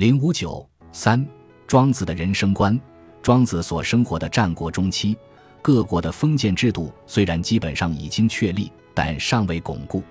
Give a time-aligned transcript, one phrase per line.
[0.00, 1.22] 零五九三，
[1.66, 2.80] 庄子的人生观。
[3.20, 5.14] 庄子所生活的战国中期，
[5.60, 10.02] 各国的封建制度虽然基本上已经确立，但尚未巩固。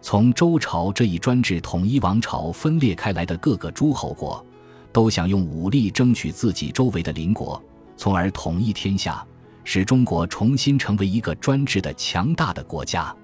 [0.00, 4.42] 从周朝这一专制统一王朝分裂开来的各个诸侯国，
[4.90, 7.62] 都想用武力争取自己周围的邻国，
[7.94, 9.22] 从而统一天下，
[9.64, 13.14] 使中国重新成为一个专制的强大的国家。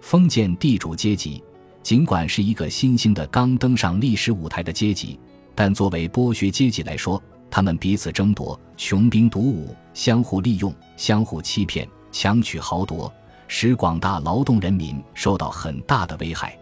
[0.00, 1.40] 封建地主阶级
[1.84, 5.20] 尽管是一个新兴的、刚登上历史舞台的阶级，
[5.54, 13.12] 但作为剥削阶级来说，他们彼此争夺、穷兵黩武、相互利用、相互欺骗、强取豪夺，
[13.46, 16.58] 使广大劳动人民受到很大的危害。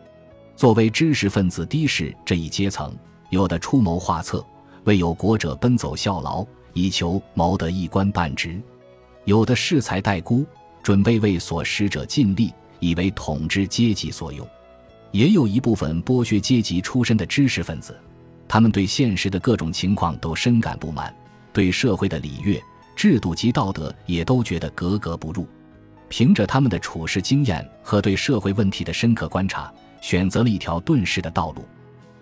[0.57, 2.95] 作为知识分子低士这一阶层，
[3.31, 4.45] 有的出谋划策，
[4.85, 8.61] 为有国者奔走效劳，以求谋得一官半职；
[9.25, 10.45] 有的恃才待孤，
[10.83, 14.45] 准备为所使者尽力，以为统治阶级所用；
[15.13, 17.97] 也有一部分剥削阶级出身的知识分子。
[18.53, 21.15] 他们对现实的各种情况都深感不满，
[21.53, 22.61] 对社会的礼乐
[22.97, 25.47] 制度及道德也都觉得格格不入。
[26.09, 31.65] 凭着他们的处事经验和对社会问题的深刻观察，选择了一条遁世的道路。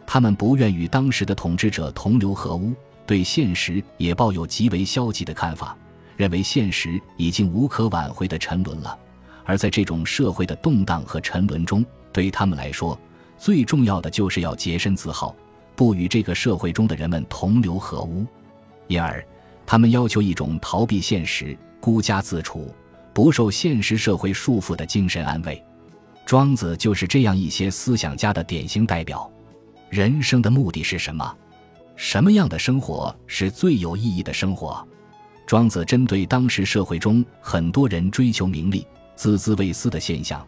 [0.07, 2.75] 他们不愿与当时的统治者同流合污，
[3.07, 5.75] 对现实也抱有极为消极的看法，
[6.15, 8.99] 认为现实已经无可挽回的沉沦了。
[9.47, 13.01] 而在这种社会的动荡和沉沦中，对他们来说，
[13.39, 15.35] 最重要的就是要洁身自好。
[15.79, 18.27] 不与这个社会中的人们同流合污，
[18.89, 19.25] 因而
[19.65, 22.75] 他们要求一种逃避现实、孤家自处、
[23.15, 25.63] 不受现实社会束缚的精神安慰。
[26.27, 29.31] 庄子就是这样一些思想家的典型代表。
[29.89, 31.33] 人生的目的是什么？
[31.95, 34.85] 什么样的生活是最有意义的生活？
[35.47, 38.85] 庄子针对当时社会中很多人追求名利、
[39.17, 40.45] 孜孜未思的现象，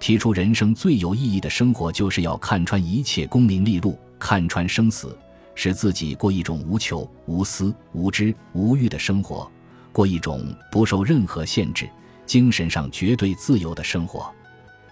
[0.00, 3.98] 提出人生最有意义的生活就是要看穿一切功名利禄。
[4.20, 5.16] 看穿生死，
[5.54, 9.48] 使自己过一种无求、无私、无知、无欲的生活，
[9.92, 11.88] 过一种不受任何限制、
[12.26, 14.28] 精神上绝对自由的生活。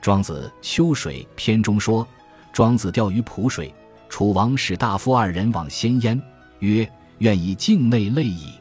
[0.00, 2.06] 庄子《秋水》篇中说
[2.54, 3.74] ：“庄子钓于濮水，
[4.08, 6.22] 楚王使大夫二人往先焉，
[6.60, 6.88] 曰
[7.18, 8.52] ：‘愿以境内累矣。’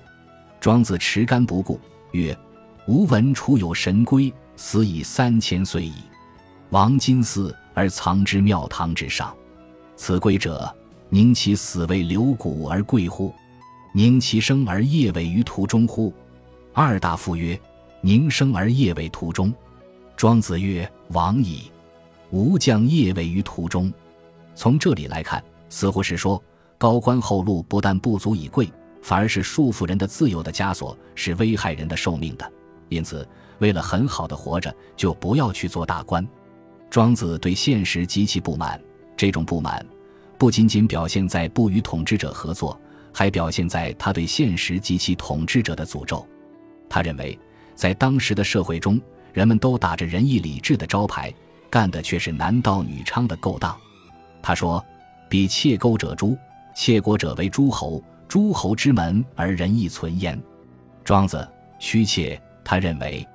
[0.59, 1.79] 庄子持竿不顾，
[2.13, 2.35] 曰
[2.89, 5.93] ：‘吾闻楚有神龟，死已三千岁矣。
[6.69, 9.35] 王金寺而藏之庙堂之上。’”
[9.95, 10.73] 此龟者，
[11.09, 13.33] 宁其死为留骨而贵乎？
[13.93, 16.13] 宁其生而业尾于途中乎？
[16.73, 17.57] 二大夫曰：
[18.01, 19.53] 宁生而业尾途中。
[20.17, 21.71] 庄子曰：亡矣。
[22.31, 23.93] 吾将业尾于途中。
[24.53, 26.41] 从这里来看，似乎是说
[26.77, 28.69] 高官厚禄不但不足以贵，
[29.01, 32.51] 反而是束缚人的自由的枷锁，是危害人的寿命的。
[32.89, 33.25] 因此，
[33.59, 36.27] 为了很好的活着，就不要去做大官。
[36.95, 38.79] 庄子对现实极其不满。
[39.17, 39.85] 这种不满，
[40.37, 42.79] 不仅仅表现在不与统治者合作，
[43.13, 46.25] 还表现在他对现实及其统治者的诅咒。
[46.87, 47.37] 他认为，
[47.75, 48.97] 在当时的社会中，
[49.33, 51.33] 人们都打着仁义礼智的招牌，
[51.69, 53.75] 干的却是男盗女娼的勾当。
[54.41, 54.81] 他说
[55.27, 56.37] ：“比窃钩者诛，
[56.73, 60.41] 窃国者为诸侯，诸侯之门而仁义存焉。”
[61.03, 61.45] 庄子
[61.77, 63.27] 虚窃，他认为，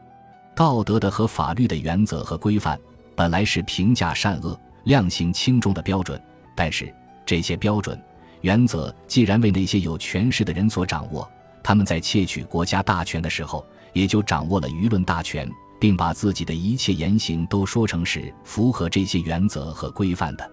[0.56, 2.80] 道德的和法律的原则和规范，
[3.20, 4.58] 本来是评价善恶。
[4.84, 6.18] 量刑轻重的标准，
[6.56, 6.90] 但是
[7.26, 8.02] 这些标准、
[8.40, 11.30] 原则既然为那些有权势的人所掌握，
[11.62, 15.46] 他们在窃取国家大权的时候，也就掌握了舆论大权，
[15.78, 20.50] 并把自己的一切言行都说成是符合这些原则和规范的。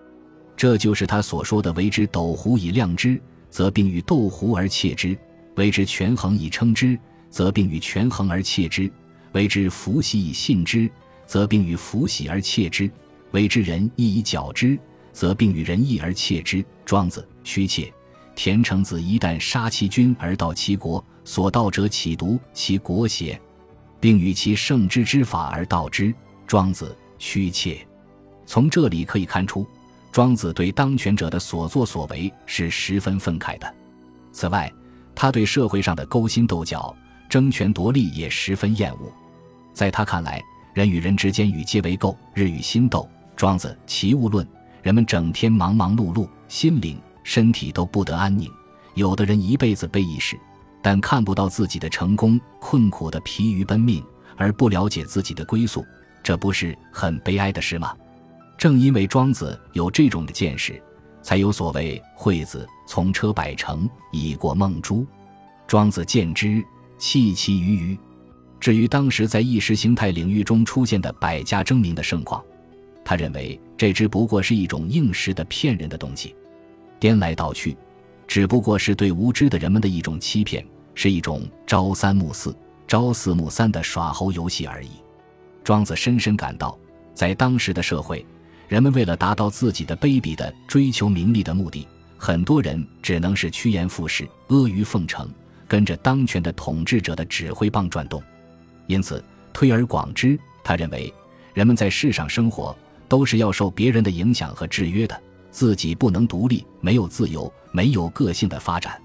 [0.57, 3.17] 这就是他所说的：“为之斗斛以量之，
[3.49, 5.15] 则并与斗斛而窃之；
[5.55, 6.99] 为之权衡以称之，
[7.29, 8.91] 则并与权衡而窃之；
[9.31, 10.91] 为之福喜以信之，
[11.27, 12.89] 则并与福喜而窃之。”
[13.31, 14.79] 为之仁义以矫之，
[15.11, 16.65] 则并与仁义而窃之。
[16.85, 17.93] 庄子虚窃。
[18.35, 23.39] 田成子一旦杀其君而盗其国，所盗者岂独其国邪？
[23.99, 26.13] 并与其圣之之法而盗之。
[26.47, 27.85] 庄子虚窃。
[28.45, 29.67] 从这里可以看出，
[30.11, 33.75] 庄子对当权者的所作所为是十分愤慨的。
[34.31, 34.71] 此外，
[35.13, 36.95] 他对社会上的勾心斗角、
[37.27, 39.11] 争权夺利也十分厌恶。
[39.73, 40.41] 在他看来，
[40.77, 43.09] 人与人之间与皆为垢，日与心斗。
[43.35, 44.45] 庄子《齐物论》：
[44.83, 48.47] 人们整天忙忙碌碌，心灵、身体都不得安宁。
[48.93, 50.39] 有的人一辈子被意识，
[50.79, 54.03] 但看不到自己的成功，困苦的疲于奔命，
[54.35, 55.83] 而不了解自己的归宿，
[56.21, 57.91] 这不是很悲哀的事吗？
[58.55, 60.79] 正因为庄子有这种的见识，
[61.23, 65.03] 才有所谓“惠子从车百乘，以过孟珠”。
[65.65, 66.63] 庄子见之，
[66.99, 67.99] 弃其于鱼。
[68.59, 72.43] 至于当时在意识形态领域中出现的百家争鸣的盛况，
[73.05, 76.35] 他认为这只不过是一种应时的骗人的东西，
[76.99, 77.77] 颠来倒去，
[78.27, 80.65] 只不过是对无知的人们的一种欺骗，
[80.95, 82.55] 是一种朝三暮四、
[82.87, 84.89] 朝四暮三的耍猴游戏而已。
[85.63, 86.77] 庄子深深感到，
[87.13, 88.25] 在当时的社会，
[88.67, 91.87] 人们为了达到自己的卑鄙的追求名利的目的，
[92.17, 95.29] 很多人只能是趋炎附势、阿谀奉承，
[95.67, 98.21] 跟着当权的统治者的指挥棒转动。
[98.87, 99.23] 因此，
[99.53, 101.13] 推而广之，他认为，
[101.53, 102.75] 人们在世上生活
[103.07, 108.99] 都是要受别人的影响和制约的，自己不能独立，没有自由，没有个性的发展。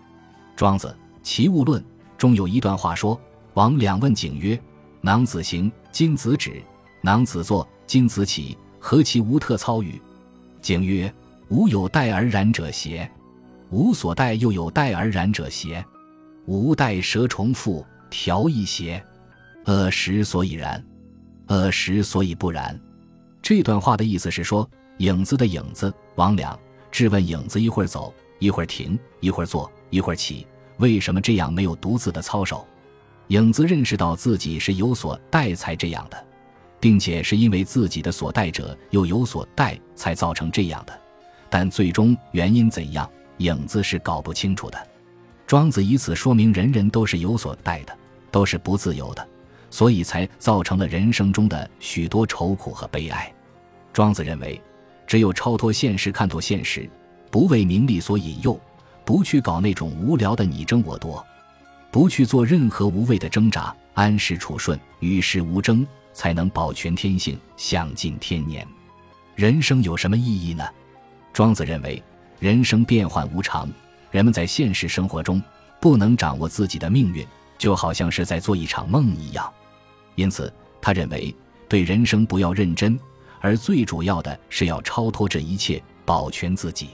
[0.57, 0.89] 庄子
[1.23, 1.81] 《齐物论》
[2.17, 3.21] 中有一段话说
[3.55, 4.59] ：“王两问景曰。”
[5.05, 6.63] 囊子行，金子止；
[7.01, 8.57] 囊子坐，金子起。
[8.79, 10.01] 何其无特操与？
[10.61, 11.13] 景曰：
[11.49, 13.11] 吾有待而然者邪？
[13.71, 15.85] 吾所待又有待而然者邪？
[16.47, 19.05] 吾待蛇重复调一邪？
[19.67, 20.85] 恶时所以然，
[21.49, 22.79] 恶时所以不然。
[23.41, 24.69] 这段话的意思是说，
[24.99, 26.59] 影子的影子王两
[26.91, 30.47] 质问影子：一会儿走，一会儿停，一会儿坐，一会儿起，
[30.79, 32.67] 为什么这样没有独自的操守？
[33.29, 36.27] 影子认识到自己是有所待才这样的，
[36.81, 41.01] 并且是因为自己的所待者又有所待才造成这样的，
[41.49, 43.09] 但最终原因怎样，
[43.39, 44.89] 影子是搞不清楚的。
[45.47, 47.97] 庄子以此说明人人都是有所待的，
[48.31, 49.27] 都是不自由的，
[49.73, 53.33] 所以才造成了人生中的许多愁苦和悲哀。
[53.91, 54.61] 庄子认为，
[55.07, 56.89] 只有超脱现实，看透现实，
[57.31, 58.61] 不为名利所引诱，
[59.03, 61.25] 不去搞那种无聊的你争我夺。
[61.91, 68.67] 不去做任何无谓的挣扎，安时处顺，与世无争，才能保全天性，享尽天年。
[69.35, 70.67] 人生有什么意义呢？
[71.33, 72.03] 庄子认为，
[72.39, 73.71] 人生变幻无常，
[74.11, 75.43] 人们在现实生活中
[75.81, 77.27] 不能掌握自己的命运，
[77.57, 79.51] 就好像是在做一场梦一样。
[80.15, 81.35] 因此，他认为
[81.69, 82.99] 对人生不要认真，
[83.41, 86.91] 而最主要的是要超脱这一切，保全自己。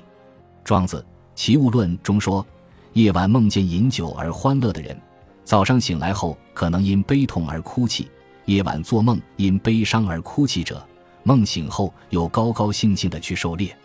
[0.65, 0.99] 庄子
[1.35, 2.47] 《齐物论》中说。
[2.95, 4.99] 夜晚梦见饮酒而欢乐的人，
[5.45, 8.07] 早上醒来后可能因悲痛而哭泣；
[8.47, 10.85] 夜晚做梦因悲伤而哭泣者，
[11.23, 13.77] 梦醒后又高高兴兴地去狩猎。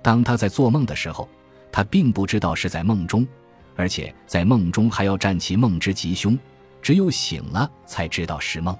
[0.00, 1.28] 当他在做梦的时候，
[1.70, 3.26] 他并不知道是在梦中，
[3.76, 6.38] 而且在梦中还要占其梦之吉凶。
[6.84, 8.76] 只有醒了才知道是梦。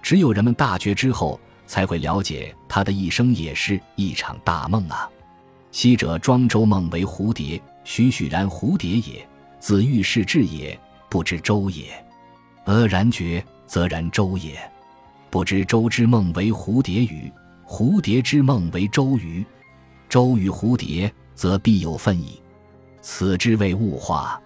[0.00, 5.10] 只有人们大觉之后，才会了解他的一生也是一场大梦啊。
[5.72, 7.60] 昔者庄周梦为蝴蝶。
[7.84, 9.28] 栩栩然蝴蝶也，
[9.58, 10.78] 子欲视至也，
[11.10, 11.92] 不知周也。
[12.66, 14.56] 俄然觉，则然周也。
[15.28, 17.28] 不知周之梦为蝴蝶与，
[17.66, 19.44] 蝴蝶之梦为周瑜。
[20.08, 22.40] 周与蝴蝶，则必有分矣。
[23.00, 24.40] 此之谓物化。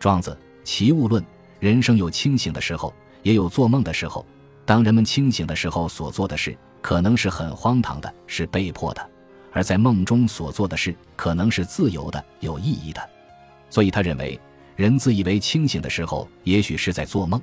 [0.00, 1.22] 庄子《齐物论》：
[1.62, 2.92] 人生有清醒的时候，
[3.22, 4.26] 也有做梦的时候。
[4.64, 9.10] 当人们清醒的时候所做的事，可能是很荒唐的，是被迫的。
[9.52, 13.00] 而在梦中所做的事，可能是自由的、有意义的，
[13.70, 14.36] 所以他认为，
[14.74, 17.38] 人自以为清醒的时候，也许是在做梦；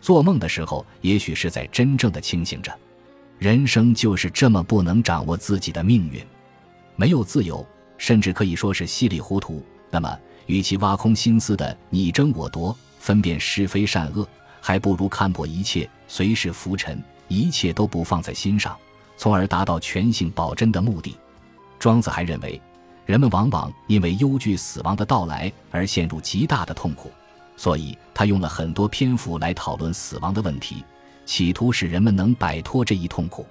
[0.00, 2.72] 做梦的时候，也许是在真正的清醒着。
[3.40, 6.24] 人生就是这么不能掌握自己的命运，
[6.94, 7.66] 没有自由，
[7.98, 9.60] 甚至可以说是稀里糊涂。
[9.90, 10.16] 那么，
[10.46, 14.26] 与其挖空心思的你争我夺、分辨是非善恶，
[14.62, 16.98] 还不如看破一切，随时浮沉，
[17.28, 18.74] 一切都不放在心上，
[19.18, 21.14] 从而达到全性保真的目的。
[21.78, 22.58] 庄子还认为，
[23.04, 27.12] 人们往往因为忧惧死亡的到来而陷入极大的痛苦，
[27.58, 30.82] 所以他用了很多篇幅来讨论死亡的问题，
[31.26, 33.44] 企图使人们能摆脱这一痛苦。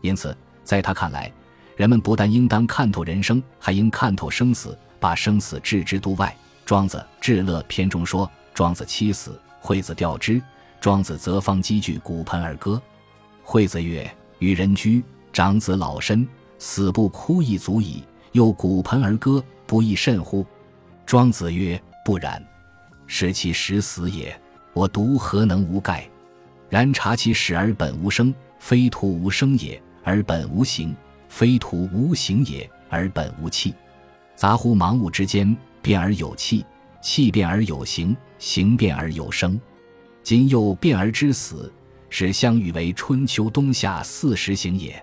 [0.00, 1.30] 因此，在他看来，
[1.76, 6.34] 人们不但应当看透人生，还应看透生死，把生死置之度外。
[6.64, 10.42] 庄子《至乐篇》中说：“庄子妻死，惠子吊之。
[10.80, 12.80] 庄子则方积聚骨盆而歌。
[13.42, 14.10] 惠子曰
[14.40, 16.26] ：‘与人居，长子老身。’”
[16.58, 20.46] 死不哭亦足矣，又鼓盆而歌，不亦甚乎？
[21.04, 22.42] 庄子曰：“不然，
[23.06, 24.34] 视其实死也。
[24.72, 26.08] 我独何能无盖？
[26.70, 30.96] 然察其始而本无生，非徒无生也；而本无形，
[31.28, 33.74] 非徒无形也；而本无气。
[34.34, 36.64] 杂乎盲物之间，变而有气，
[37.02, 39.60] 气变而有形，行变而有生。
[40.22, 41.72] 今又变而知死，
[42.10, 45.00] 是相与为春秋冬夏四时行也。”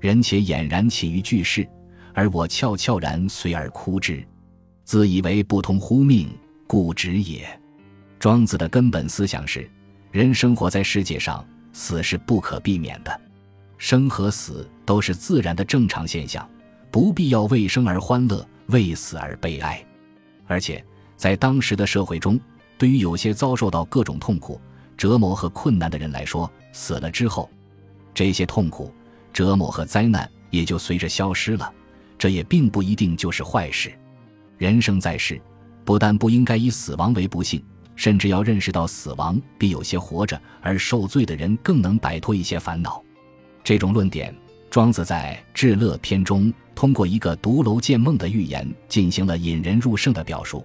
[0.00, 1.66] 人且俨然起于巨世，
[2.12, 4.22] 而我悄悄然随而哭之，
[4.84, 6.28] 自以为不通乎命，
[6.66, 7.48] 故止也。
[8.18, 9.66] 庄子的根本思想是：
[10.10, 13.20] 人生活在世界上，死是不可避免的，
[13.78, 16.46] 生和死都是自然的正常现象，
[16.90, 19.82] 不必要为生而欢乐，为死而悲哀。
[20.46, 20.84] 而且
[21.16, 22.38] 在当时的社会中，
[22.84, 24.60] 对于有些遭受到各种痛苦、
[24.94, 27.48] 折磨和困难的人来说，死了之后，
[28.12, 28.92] 这些痛苦。
[29.32, 31.72] 折磨和灾难也就随着消失了，
[32.18, 33.90] 这也并不一定就是坏事。
[34.58, 35.40] 人生在世，
[35.82, 37.64] 不但不应该以死亡为不幸，
[37.96, 43.02] 甚至要认识到死亡比有些活着而受罪的人更能摆脱一些烦恼。
[43.64, 44.36] 这种论点，
[44.68, 50.62] 庄子在《至乐篇》中通过一个独楼见梦的寓言进行了引人入胜的表述。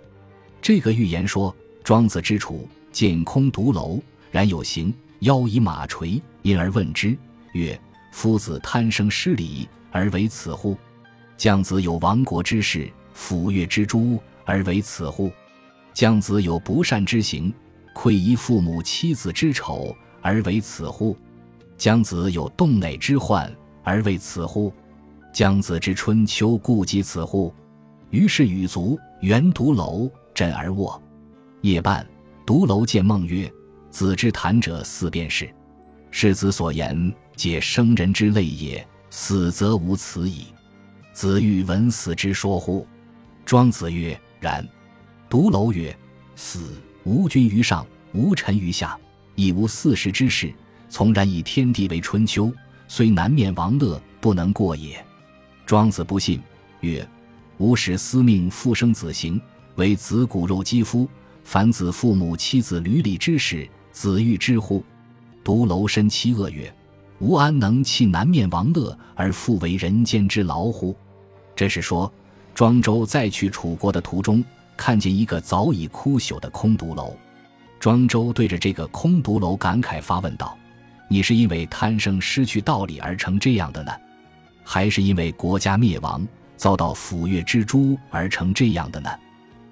[0.62, 1.56] 这个寓言说，
[1.90, 7.18] 庄子之处见空独楼，然有形，腰以马垂，因而问之
[7.54, 7.82] 曰
[8.14, 10.78] ：“夫子贪生失礼而为此乎？
[11.36, 15.32] 将子有亡国之事，抚越之诛而为此乎？
[15.92, 17.52] 将子有不善之行，
[17.92, 19.92] 愧遗父母妻子之丑
[20.22, 21.18] 而为此乎？
[21.76, 23.52] 将子有动馁之患
[23.84, 24.72] 而为此乎？
[25.34, 27.52] 将子之春秋顾及此乎？”
[28.12, 30.08] 于是与足原独楼。
[30.36, 31.02] 枕而卧，
[31.62, 32.08] 夜半，
[32.46, 33.52] 独楼见梦曰
[33.92, 35.54] ：“子之谈者四便是。
[36.10, 38.86] 世子所言，皆生人之类也。
[39.10, 40.46] 死则无此矣。
[41.12, 42.88] 子欲闻死之说乎？”
[43.46, 44.66] 庄子曰：“然。”
[45.30, 45.94] 独楼曰
[46.36, 48.98] ：“死无君于上，无臣于下，
[49.36, 50.54] 亦无四时之事。
[50.90, 52.52] 从然以天地为春秋，
[52.88, 55.04] 虽南面王乐，不能过也。”
[55.66, 56.42] 庄子不信，
[56.80, 57.06] 曰
[57.60, 59.42] ：“吾使司命复生子行。”
[59.76, 61.08] 为子骨肉肌肤，
[61.52, 64.84] 凡子父母妻子履礼之事，子欲之乎？
[65.44, 66.72] 独楼身妻恶曰
[67.18, 70.96] ：“吾安能弃南面王乐而复为人间之劳乎？”
[71.58, 72.14] 这是说，
[72.54, 74.46] 庄周在去楚国的途中，
[74.78, 77.18] 看见一个早已枯朽的空独楼。
[77.80, 80.56] 庄周对着这个空独楼感慨发问道
[81.10, 83.92] ：“你是因为贪生失去道理而成这样的呢，
[84.64, 89.10] 还是因为国家灭亡遭到抚越之诛而成这样的呢？”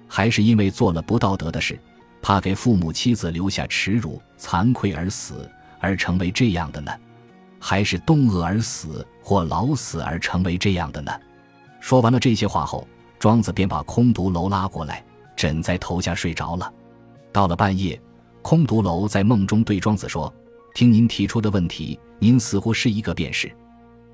[0.08, 1.78] 还是因为做了不道德的事，
[2.22, 5.48] 怕给父母妻子留下耻辱、惭愧而死，
[5.78, 6.90] 而成为这样的呢？
[7.60, 11.12] 还是冻饿而死，或老死而成为这样的呢？
[11.80, 12.86] 说完了这些话后，
[13.18, 15.04] 庄子便把空独楼拉过来，
[15.36, 16.72] 枕在头下睡着了。
[17.32, 18.00] 到了半夜，
[18.42, 20.32] 空独楼在梦中对庄子说
[20.74, 23.52] ：“听您提出的问题，您似乎是一个便是，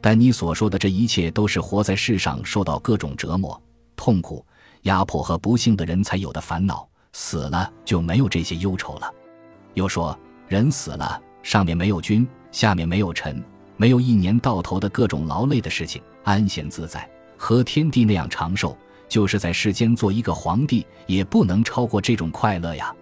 [0.00, 3.60] 但你所说的这一切都是活在世上受到各种折磨、
[3.94, 4.44] 痛苦。”
[4.84, 9.12] 压迫和不幸的人才有的烦恼，死了就没有这些忧愁了。
[9.74, 13.42] 又说，人死了，上面没有君，下面没有臣，
[13.76, 18.76] 没有一年到头的各种劳累的事情，安闲自在，和天地那样长寿。
[19.06, 22.92] 就是在世间做一个皇帝，也不能超过这种快乐呀。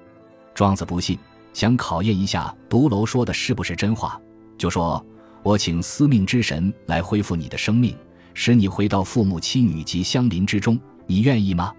[0.52, 1.18] 庄子不信，
[1.54, 4.20] 想考验一下独楼说的是不是真话，
[4.58, 5.02] 就说
[5.42, 7.96] ：“我请司命之神来恢复你的生命，
[8.34, 11.72] 使你回到父母妻女及相邻之中。”你愿意吗？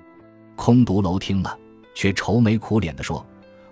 [0.56, 1.58] 空独楼听了，
[1.96, 3.26] 却愁眉苦脸地说：“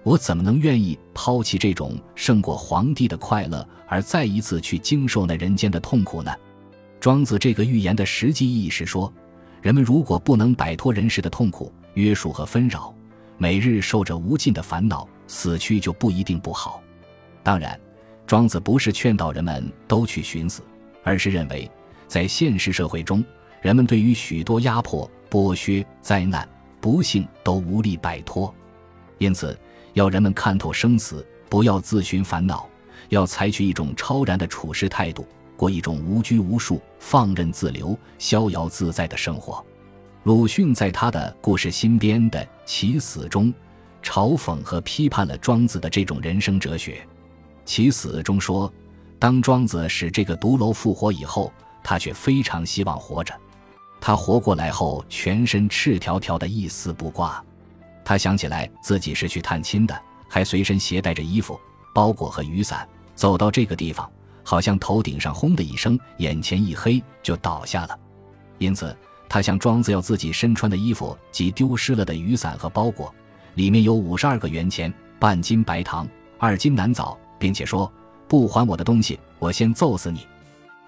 [0.03, 6.31] 我怎么能愿意抛弃这种胜过皇帝的快乐，而再一次去经受那人间的痛苦呢？”
[6.99, 9.11] 庄子这个寓言的实际意义是说，
[9.61, 12.93] 人们如果不能摆脱人世的痛苦、约束和纷扰，
[13.37, 16.81] 每日受着无尽的烦恼，死去就不一定不好。
[17.43, 17.79] 当然，
[18.27, 20.61] 庄子不是劝导人们都去寻死，
[21.03, 21.69] 而是认为，
[22.07, 23.23] 在现实社会中，
[23.61, 25.09] 人们对于许多压迫。
[25.31, 26.47] 剥削、灾难、
[26.81, 28.53] 不幸都无力摆脱，
[29.17, 29.57] 因此
[29.93, 32.67] 要人们看透生死，不要自寻烦恼，
[33.07, 39.65] 要采取一种超然的处事态度，过一种无拘无束、放任自流、逍遥自在的生活。
[40.23, 43.53] 鲁迅在他的故事新编的《其死》中，
[44.03, 46.95] 嘲讽和批判了庄子的这种人生哲学。
[47.63, 48.71] 《其死》中说，
[49.17, 53.33] 当庄子使这个毒楼复活以后，他却非常希望活着。
[54.01, 57.41] 他活过来后，全身赤条条的，一丝不挂。
[58.03, 61.57] 他想起来自己是去探亲的，还随身携带着衣服、
[61.93, 62.85] 包裹和雨伞。
[63.13, 64.09] 走到这个地方，
[64.43, 67.99] 好像头顶上轰的一声，眼前一黑，就倒下了。
[68.57, 68.97] 因此，
[69.29, 73.13] 他向庄子要自己身穿的衣服及丢失了的雨伞和包裹，
[73.53, 76.07] 里面有五十二个元钱、半斤白糖、
[76.39, 77.91] 二斤南枣，并且说
[78.27, 80.25] ：“不还我的东西，我先揍死你！”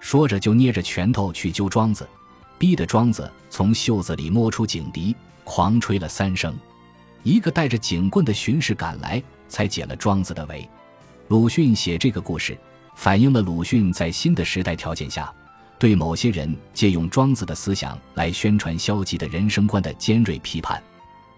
[0.00, 2.08] 说着就捏着拳头去揪庄子。
[2.58, 6.54] 逼得庄子从袖子里摸出警笛，狂吹了三声。
[7.22, 10.68] 一个带着警棍的巡视赶来，才解了庄子的围。
[11.28, 12.56] 鲁迅写这个故事，
[12.96, 15.32] 反映了鲁迅在新的时代条件下，
[15.78, 20.82] 对某些人借用庄子的思想来宣传消极的人生观的尖锐批判。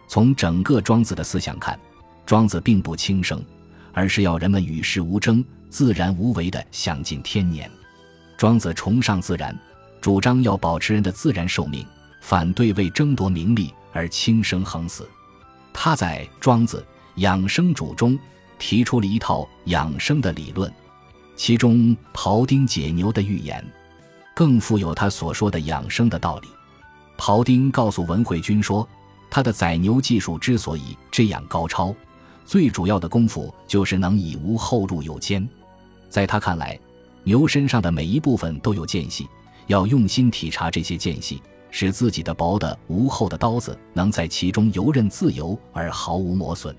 [0.08, 1.78] 从整个庄子的思想看，
[2.24, 3.44] 庄子并不轻生，
[3.92, 7.70] 而是要人们与世无争、自然无为地享尽天年。
[8.36, 9.56] 庄子崇尚自然。
[10.06, 11.84] 主张要保持人的自然寿命，
[12.20, 15.04] 反对为争夺名利而轻生横死。
[15.72, 16.86] 他在《庄子
[17.16, 18.16] 养生主》中
[18.56, 20.72] 提出了一套养生的理论，
[21.34, 23.64] 其中庖丁解牛的寓言
[24.32, 26.46] 更富有他所说的养生的道理。
[27.18, 28.88] 庖丁告诉文惠君说，
[29.28, 31.92] 他的宰牛技术之所以这样高超，
[32.44, 35.44] 最主要的功夫就是能以无后入有间。
[36.08, 36.78] 在他看来，
[37.24, 39.26] 牛身上的每一部分都有间隙，
[39.66, 46.74] 要用心体察这些间隙，使自己的薄的无厚的刀子能在其中游刃自由而毫无磨损。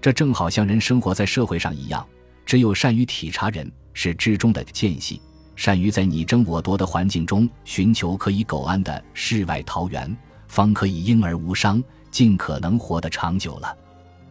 [0.00, 2.06] 这正好像人生活在社会上一样，
[2.44, 5.20] 只有善于体察人是之中的间隙，
[5.54, 10.16] 善于在你争我夺的环境中寻求可以苟安的世外桃源，
[10.48, 13.76] 方可以婴儿无伤，尽可能活得长久了。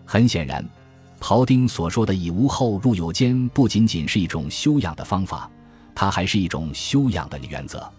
[0.05, 0.63] 很显然。
[1.21, 5.49] 庖丁所说的“以无后入有间”，不仅仅是一种修养的方法，
[5.95, 7.91] 它还是一种修养的原则。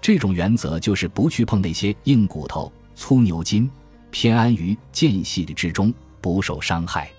[0.00, 3.70] 这种原则就是不去碰那些硬骨头、粗牛筋，
[4.10, 7.10] 偏安于间隙之中，不受伤害。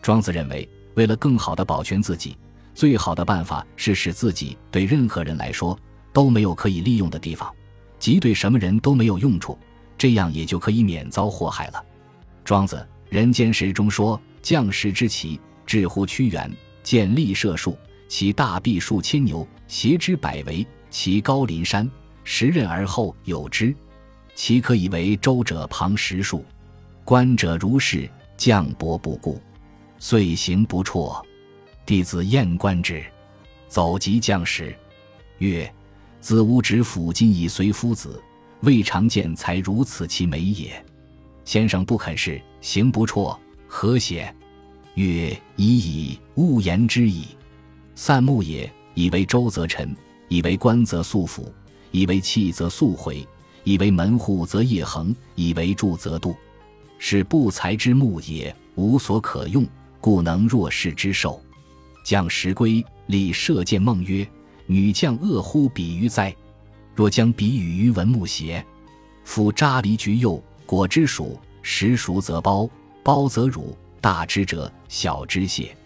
[0.00, 2.36] 庄子认为，为了更好地保全自己，
[2.74, 5.76] 最好的办法是使自己对任何人来说
[6.12, 7.52] 都没有可以利用的地方，
[7.98, 9.58] 即对什么人都没有用处，
[9.96, 11.84] 这样也就可以免遭祸害了。
[12.44, 12.76] 庄子
[13.14, 14.20] 《人间时》中说。
[14.42, 16.52] 将士之奇，至乎屈原，
[16.82, 21.90] 见立射数，其大臂数千牛，斜之百围，其高临山，
[22.24, 23.74] 时任而后有之。
[24.34, 26.44] 其可以为周者旁十数，
[27.06, 29.40] 观者如是，将伯不顾，
[29.98, 31.24] 遂行不辍。
[31.86, 33.02] 弟子厌观之，
[33.66, 34.76] 走及将士，
[35.38, 35.72] 曰
[36.20, 38.22] ：“子吾执斧今以随夫子，
[38.60, 40.84] 未尝见才如此其美也。”
[41.46, 43.34] 先生不肯事，行不辍。
[43.66, 44.36] 何邪？
[44.96, 47.28] 曰：已矣，勿言之矣。
[47.94, 49.94] 散木也，以为周则臣，
[50.28, 51.52] 以为官则素府，
[51.90, 53.26] 以为器则素回，
[53.64, 56.34] 以为门户则业恒，以为柱则度。
[56.98, 59.66] 是不才之木也，无所可用，
[60.00, 61.42] 故能弱势之兽。
[62.04, 64.26] 将时归，立射箭梦曰：
[64.66, 66.34] 女将恶乎比于哉？
[66.94, 68.64] 若将比与于文木邪？
[69.24, 72.68] 夫扎离橘柚，果之属，实熟则包。
[73.04, 75.76] 包则乳，大之者小之蟹，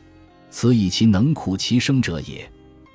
[0.50, 2.46] 此以其能苦其生者也。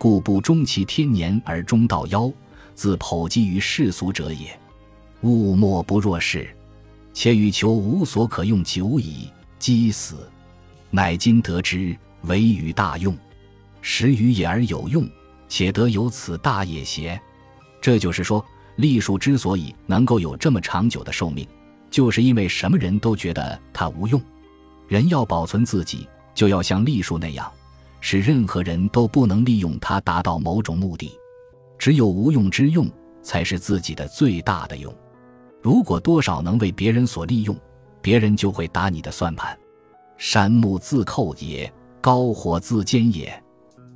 [0.02, 2.34] 故不终其天年而终道夭，
[2.74, 4.60] 自剖积于世俗者也。
[5.22, 6.50] 物莫不若是，
[7.14, 10.28] 且欲求无所可用久矣，积死，
[10.90, 13.16] 乃今得之，为与大用。
[13.80, 15.08] 时于也而有用，
[15.48, 17.22] 且得有此大也邪？
[17.80, 18.44] 这就是说，
[18.78, 21.48] 栗树之所以能够有这么长久的寿命。
[21.92, 24.20] 就是因为什么人都觉得它无用，
[24.88, 27.52] 人要保存自己，就要像栗树那样，
[28.02, 31.18] 使任何人都不能利用它达到某种目的。
[31.80, 32.86] 只有无用之用，
[33.22, 34.94] 才是自己的最大的用。
[35.62, 37.56] 如果多少能为别人所利用，
[38.02, 39.58] 别人就会打你的算盘。
[40.18, 43.32] 山木自寇也，高火自坚也。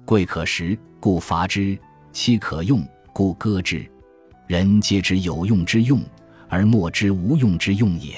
[0.06, 1.78] 贵可食，故伐之；
[2.13, 3.86] 妻可用，故割之。
[4.48, 6.00] 人皆知有用之用。
[6.48, 8.15] 而莫知无用之用也。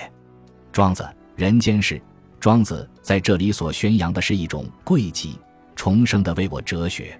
[0.71, 1.01] 庄子
[1.37, 1.95] 《人间世》，
[2.41, 5.39] 庄子在这里所宣扬的是一种贵己
[5.77, 7.17] 重生的为我哲学，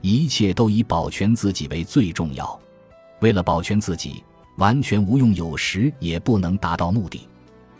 [0.00, 2.58] 一切都以保全自己为最重要。
[3.20, 4.24] 为了保全自己，
[4.56, 7.28] 完全无用有时也不能达到目的，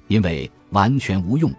[0.08, 1.50] 因为完全无用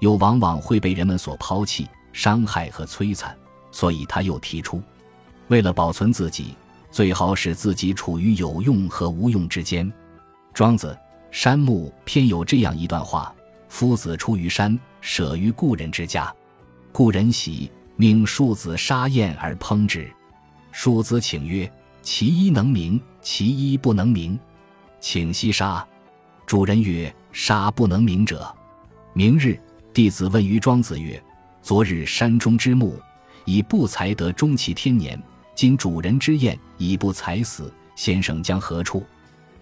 [0.00, 3.34] 又往往会被人们所抛弃、伤害和摧残。
[3.72, 4.82] 所以他又提出，
[5.48, 6.54] 为了保存自己，
[6.90, 9.90] 最好使自己处于有用和无用之间。
[10.52, 10.88] 庄子
[11.30, 13.34] 《山木》篇有这样一段话
[13.70, 16.34] ：“夫子出于山，舍于故人之家。
[16.92, 20.10] 故人喜，命庶子杀燕而烹之。
[20.72, 24.40] 庶子请曰：‘其一能鸣，其一不能鸣，
[24.98, 25.86] 请息杀。’
[26.46, 28.50] 主人曰：‘杀不能鸣者。’
[29.12, 29.60] 明日，
[29.92, 31.22] 弟子问于庄子曰
[31.60, 32.98] ：‘昨日山中之木，
[33.44, 35.22] 以不才得终其天年。
[35.54, 39.04] 今主人之燕以不才死，先生将何处？’”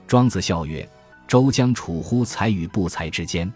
[0.06, 0.88] 庄子笑曰
[1.26, 3.52] ：“周将处乎才与不才之间，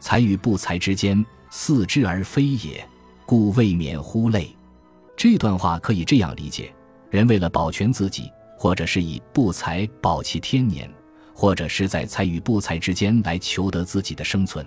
[0.00, 2.84] 才与不才之间，似之而非也，
[3.26, 4.48] 故未免乎累。”
[5.16, 6.72] 这段话可以这样理解：
[7.10, 10.90] 人为了保全自己，或者是以不才保其天年，
[11.34, 14.64] 或者是在才与不才之间来求得自己的生存。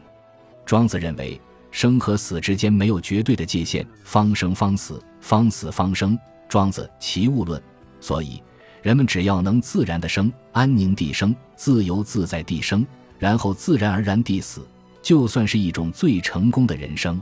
[0.65, 1.39] 庄子认为，
[1.71, 6.17] 生和死之间没有绝对的界限，方生方死，方死方生。
[6.47, 7.61] 庄子齐物论，
[7.99, 8.41] 所以。
[8.81, 14.65] 人们只要能自然的生，安宁地生，自由自在地生，然后自然而然地死，
[15.01, 17.21] 就算是一种最成功的人生。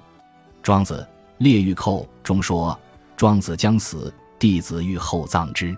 [0.62, 1.06] 庄子
[1.38, 2.78] 《列御寇》中说
[3.16, 5.78] ：“庄子将死，弟子欲厚葬之。”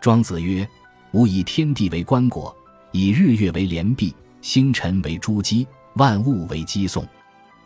[0.00, 0.68] 庄子曰
[1.12, 2.54] ：“吾以天地为棺椁，
[2.92, 7.06] 以日月为连璧，星辰为珠玑，万物为击颂。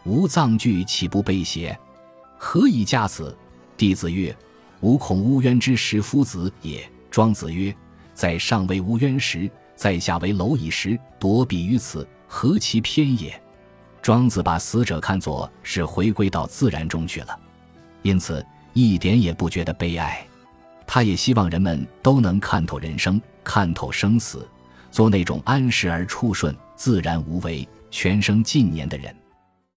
[0.05, 1.77] 吾葬具岂不备邪？
[2.39, 3.37] 何以驾此？”
[3.77, 4.35] 弟子曰
[4.81, 7.75] ：“吾恐乌渊之食夫子也。”庄子曰
[8.15, 13.41] ：“在上为乌渊时，在下为蝼蚁时，夺彼于此，何其偏也！
[14.05, 17.35] 庄子把死者看作是回归到自然中去了，
[18.03, 20.23] 因此一点也不觉得悲哀。
[20.87, 24.47] 他也希望人们都能看透人生，看透生死，
[24.91, 29.17] 做那种安时而处顺、自然无为、全生尽年的人。